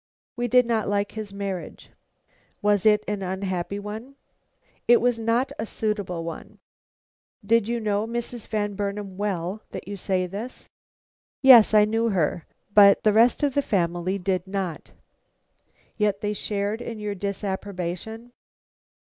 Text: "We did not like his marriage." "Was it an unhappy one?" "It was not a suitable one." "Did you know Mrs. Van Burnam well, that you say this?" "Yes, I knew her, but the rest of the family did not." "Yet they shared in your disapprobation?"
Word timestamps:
"We 0.35 0.47
did 0.47 0.65
not 0.65 0.89
like 0.89 1.11
his 1.11 1.31
marriage." 1.31 1.91
"Was 2.63 2.87
it 2.87 3.03
an 3.07 3.21
unhappy 3.21 3.77
one?" 3.77 4.15
"It 4.87 4.99
was 4.99 5.19
not 5.19 5.51
a 5.59 5.67
suitable 5.67 6.23
one." 6.23 6.57
"Did 7.45 7.67
you 7.67 7.79
know 7.79 8.07
Mrs. 8.07 8.47
Van 8.47 8.73
Burnam 8.73 9.15
well, 9.15 9.61
that 9.69 9.87
you 9.87 9.95
say 9.95 10.25
this?" 10.25 10.67
"Yes, 11.43 11.75
I 11.75 11.85
knew 11.85 12.09
her, 12.09 12.47
but 12.73 13.03
the 13.03 13.13
rest 13.13 13.43
of 13.43 13.53
the 13.53 13.61
family 13.61 14.17
did 14.17 14.47
not." 14.47 14.91
"Yet 15.97 16.21
they 16.21 16.33
shared 16.33 16.81
in 16.81 16.97
your 16.97 17.13
disapprobation?" 17.13 18.31